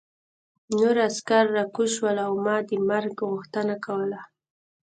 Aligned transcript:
نور 0.79 0.95
عسکر 1.07 1.45
راکوز 1.57 1.89
شول 1.97 2.17
او 2.25 2.33
ما 2.45 2.57
د 2.69 2.71
مرګ 2.89 3.13
غوښتنه 3.31 3.75
کوله 3.85 4.19